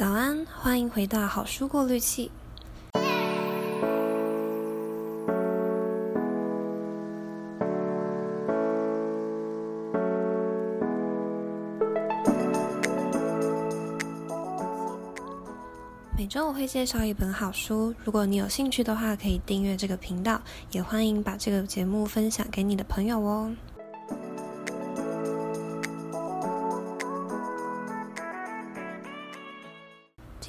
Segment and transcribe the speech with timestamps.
[0.00, 2.30] 早安，欢迎回到好书过滤器。
[16.16, 20.40] 每周我会介绍一本好书，如果你有兴趣的话，可以订阅这个频道，
[20.70, 23.52] 也欢迎把这个节目分享给你的朋友哦。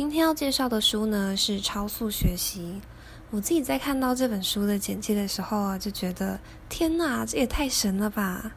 [0.02, 2.61] 今天要介绍的书呢是《超速学习》。
[3.29, 8.51] 我自己在看到这本书的简介的时候啊，就觉得天哪，这也太神了吧！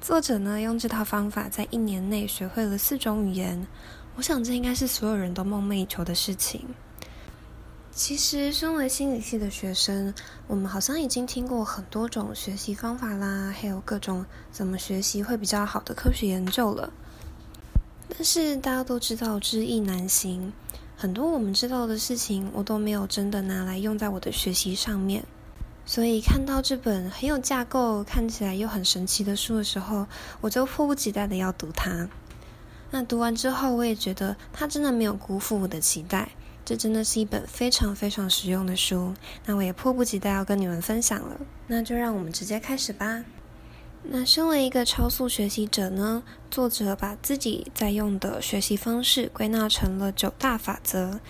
[0.00, 3.66] 作者呢用这套方法在一年内学会了四种语言，
[4.16, 6.64] 我想这应该是所有人都梦寐以求的事情。
[7.92, 10.14] 其实，身为心理系的学生，
[10.46, 16.90] 我们好像已经听过很多种学习方法啦，还有各种怎么学习会比较好的科学研究了。
[18.12, 20.52] 但是大家都知道知易难行，
[21.00, 25.24] 很多我们知道的事情，我都没有真的拿来用在我的学习上面。
[25.86, 30.06] 所以看到这本很有架构、看起来又很神奇的书的时候，
[30.42, 32.06] 我就迫不及待的要读它。
[32.90, 36.32] 那读完之后，我也觉得它真的没有辜负我的期待，
[36.66, 39.14] 这真的是一本非常非常实用的书。
[39.46, 43.24] 那我也迫不及待要跟你们分享了，那就让我们直接开始吧。
[44.02, 51.20] 那身为一个超速学习者呢，作者把自己在用的学习方式归纳成了九大法则，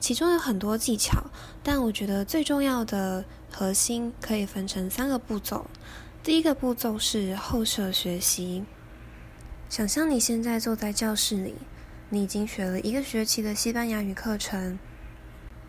[0.00, 1.30] 其中有很多技巧，
[1.62, 5.66] 但我觉得最重要的核心可以分成三个步骤。
[6.22, 8.64] 第一个步骤是后设学习，
[9.68, 11.54] 想象你现在坐在教室里，
[12.08, 14.78] 你已经学了一个学期的西班牙语课程，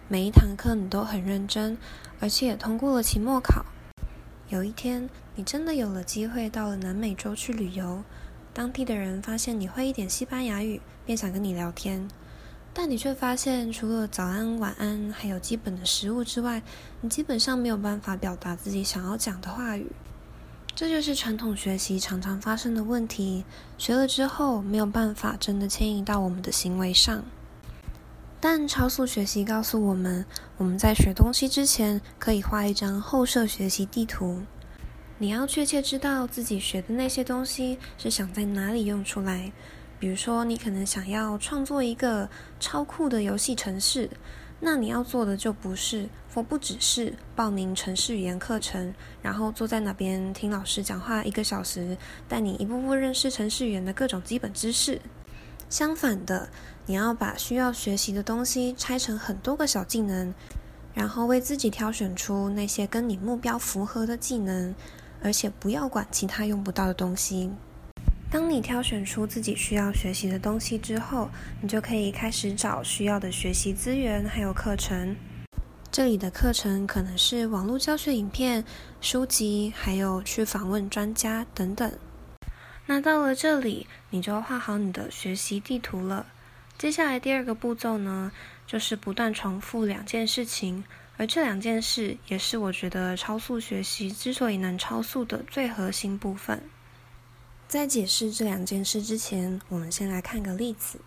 [0.08, 1.78] 每一堂课你都很认真，
[2.22, 3.66] 而且也通过了期末考。
[4.50, 8.02] 有一天，你真的有了机会到了南美洲去旅游，
[8.54, 12.08] 当地的人发现你会一点西班牙语，便想跟你聊天，
[12.74, 16.62] 但你却发现除了早安、晚安，还有基本的食物之外，
[17.02, 19.92] 你基本上没有办法表达自己想要讲的话语。
[20.74, 23.44] 这就是传统学习常常发生的问题，
[23.78, 27.26] 学了之后没有办法真的迁移到我们的行为上。
[28.40, 30.24] 但超速学习告诉我们，
[30.58, 34.42] 我们在学东西之前，可以画一张后设学习地图。
[35.18, 39.52] 你要确切知道自己学的那些东西是想在哪里用出来。
[40.00, 44.08] 比如说，你可能想要创作一个超酷的游戏城市，
[44.60, 48.94] 那你要做的就不是，或不只是报名城市语言课程，
[49.24, 51.98] 然后坐在那边听老师讲话一个小时，
[52.28, 55.02] 带你一步步认识城市语言的各种基本知识。
[55.70, 56.50] 相反的，
[56.86, 60.34] 你要把需要学习的东西拆成很多个小技能，
[60.94, 64.74] 然后为自己挑选出那些跟你目标符合的技能，
[65.22, 67.52] 而且不要管其他用不到的东西。
[68.30, 71.30] 当你挑选出自己需要学习的东西之后，
[71.62, 75.16] 你就可以开始找需要的学习资源还有课程。
[75.90, 78.64] 这里的课程可能是网络教学影片、
[79.00, 81.92] 书籍，还有去访问专家等等。
[82.88, 86.26] 那到了这里，你就画好你的学习地图了。
[86.78, 88.32] 接下来第二个步骤呢，
[88.66, 90.86] 就是不断重复两件事情，
[91.18, 96.64] 而这两件事也是我觉得超速学习之所以能超速的最核心部分。
[97.68, 101.02] 在解释这两件事之前，我们先来看个例子。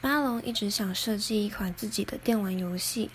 [0.00, 3.10] 巴龙一直想设计一款自己的电玩游戏，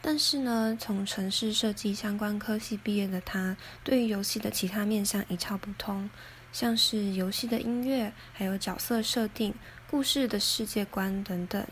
[0.00, 6.08] 但是呢，从城市设计相关科系毕业的他，对于游戏的其他面向一窍不通。
[6.56, 9.52] 像是游戏的音乐，还有角色设定、
[9.90, 11.62] 故事的世界观等等，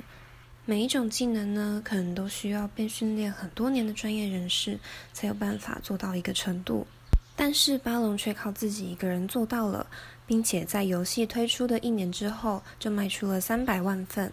[0.66, 4.78] 每一种技能呢，可能都需要被训练很多年的专业人士
[5.14, 6.86] 才有办法做到一个程度。
[7.34, 9.86] 但是巴龙却靠自己一个人做到了，
[10.26, 14.30] 并且在游戏推出的一年之后就卖出了三百万份。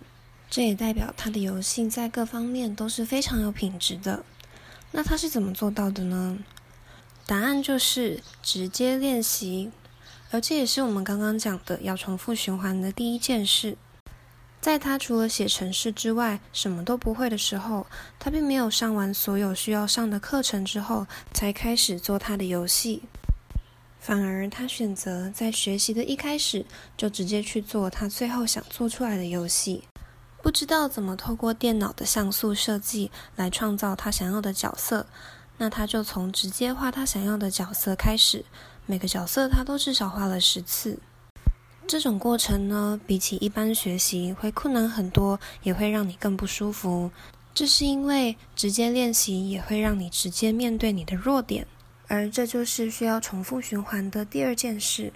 [0.49, 4.25] 这也代表他的游戏在各方面都是非常有品质的。
[4.91, 6.37] 那他是怎么做到的呢？
[7.25, 9.71] 答案就是直接练习。
[10.31, 13.77] 而这也是我们刚刚讲的要重复循环的第一件事。
[14.61, 17.87] 在他除了写程式之外什么都不会的时候，
[18.19, 23.01] 他并没有上完所有需要上的课程之后才开始做他的游戏，
[23.99, 29.83] 反而他选择在学习的一开始就直接去做他最后想做出来的游戏。
[30.43, 35.07] 不知道怎么透过电脑的像素设计来创造他想要的角色，
[35.57, 38.45] 那他就从直接画他想要的角色开始。
[38.85, 40.99] 每个角色他都至少画了十次，
[41.87, 47.09] 这种过程呢，比起一般学习会困难很多，也会让你更不舒服。
[47.53, 51.67] 这是因为直接练习也会让你直接面对你的弱点，
[52.07, 55.11] 而这就是需要重复循环的第二件事。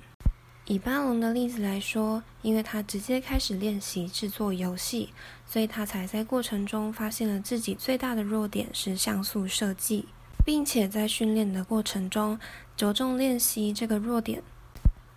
[0.67, 5.13] 以巴龙的例子来说，因为他直接开始练习制作游戏，
[5.45, 10.07] 所以他才在过程中发现了自己最大的弱点是像素设计，
[10.45, 12.39] 并且在训练的过程中
[12.77, 14.41] 着重练习这个弱点。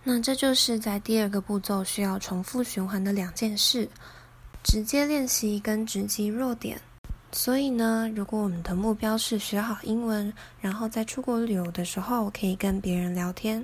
[0.03, 3.87] 那这就是在第二个步骤需要重复循环的两件事：
[4.63, 6.81] 直接练习跟直击弱点。
[7.31, 13.63] 所以呢，如果我们的目标是学好英文，然后在出国旅游的时候可以跟别人聊天。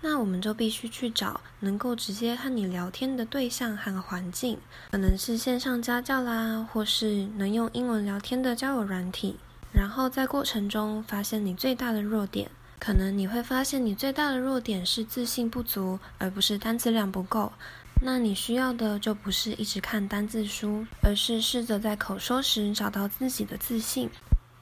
[0.00, 4.58] 那我们就必须去找能够直接和你聊天的对象和环境，
[4.90, 9.36] 可能是线上家教啦，或是能用英文聊天的交友软体。
[9.72, 17.52] 然后在过程中发现你最大的弱点，可能你会发现你最大的弱点是自信不足，而不是单词量不够。
[18.00, 24.08] 那你需要的就不是一直看单字书，而是试着在口说时找到自己的自信。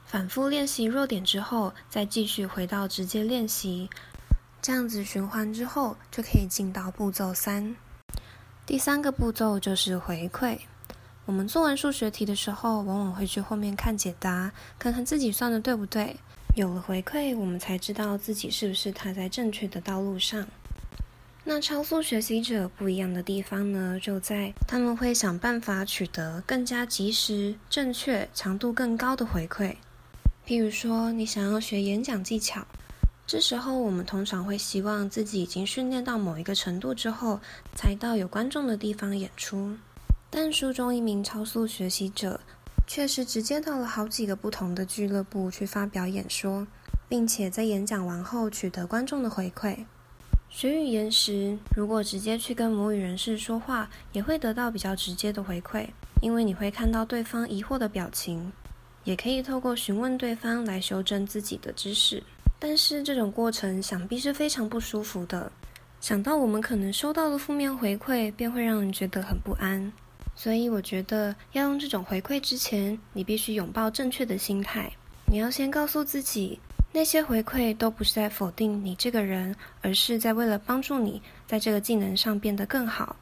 [0.05, 3.89] 反复练习弱点之后，再继续回到直接练习。
[4.61, 7.75] 这样子循环之后，就可以进到步骤三。
[8.65, 10.57] 第三个步骤就是回馈。
[11.27, 16.15] 我们做完数学题的时候，往往会去后面看解答，看看自己算的对不对。
[16.55, 20.47] 有了回馈，我们才知道自己是不是踏在正确的道路上。
[21.43, 29.75] 那超速学习者不一样的地方呢，就在他们会想办法取得更加及时、正确、强度更高的回馈。
[30.47, 32.65] 譬如说，你想要学演讲技巧。
[33.25, 37.41] 这时候，我们通常会希望自己已经训练到某一个程度之后，
[37.75, 39.75] 才到有观众的地方演出。
[40.29, 42.39] 但书中一名超速学习者，
[42.85, 46.67] 却是直接到了好几个不同的俱乐部去发表演说，
[47.07, 49.85] 并且在演讲完后取得观众的回馈。
[50.49, 55.87] 学语言时，如果直接去跟母语人士说话，也会得到比较直接的回馈，
[56.21, 58.51] 因为你会看到对方疑惑的表情，
[59.03, 62.23] 也可以透过询问对方来修正自己的知识。
[62.59, 65.51] 但是这种过程想必是非常不舒服的。
[65.99, 69.91] 想到我们可能收到的负面回馈，便会让人觉得很不安。
[70.37, 74.91] 所以我觉得要用这种回馈之前，你必须拥抱正确的心态。
[75.25, 76.59] 你要先告诉自己，
[76.93, 83.15] 那些回馈都不是在否定你这个人，而是在为了帮助你在这个技能上变得更好。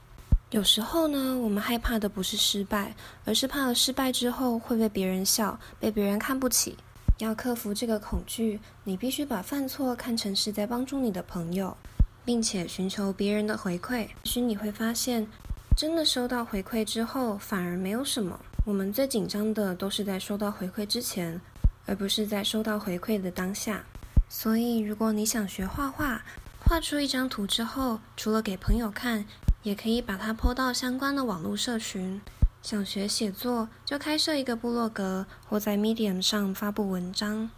[0.52, 6.76] 有时候呢，我们害怕的不是失败，而是怕了失败之后会被别人笑，被别人看不起。
[7.20, 11.78] 要克服这个恐惧，你必须把犯错看成是在帮助你的朋友，
[12.26, 14.00] 并且寻求别人的回馈。
[14.02, 15.26] 也许你会发现，
[15.76, 18.40] 真的收到回馈之后，反而没有什么。
[18.66, 21.42] 我们最紧张的都是在收到回馈之前，
[21.86, 23.84] 而不是在收到回馈的当下。
[24.30, 26.24] 所以，如果你想学画画，
[26.64, 29.26] 画出一张图之后，除了给朋友看，
[29.64, 32.22] 也可以把它 po 到相关的网络社群。
[32.62, 37.50] 想学写作，就开设一个部落格，或在 Medium 上发布文章。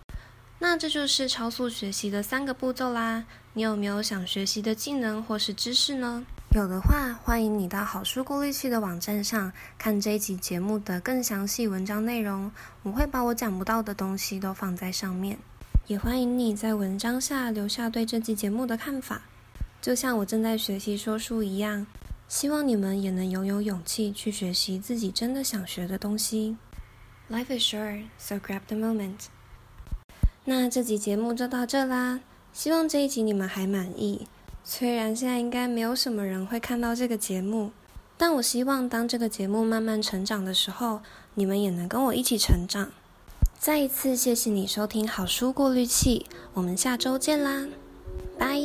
[0.58, 3.26] 那这就是超速学习的三个步骤啦。
[3.54, 6.26] 你有没有想学习的技能或是知识呢？
[6.52, 12.52] 有的话，欢迎你到好书过滤器的网站上看这一集节目的更详细文章内容。
[12.82, 15.38] 我会把我讲不到的东西都放在上面。
[15.86, 19.22] 也欢迎你在文章下留下对这集节目的看法，
[19.82, 21.86] 就像我正在学习说书一样。
[22.28, 26.58] 希望你们也能拥有勇气去学习自己真的想学的东西。
[27.30, 29.28] Life is short, so grab the moment。
[30.46, 32.22] 那这集节目就到这啦，
[32.52, 34.28] 希望这一集你们还满意。
[34.70, 37.72] 虽然现在应该没有什么人会看到这个节目，
[38.18, 41.00] 但我希望当这个节目慢慢成长的时候，
[41.36, 42.92] 你们也能跟我一起成长。
[43.58, 47.66] 再一次谢谢你收听好书过滤器，我们下周见啦，
[48.38, 48.60] 拜。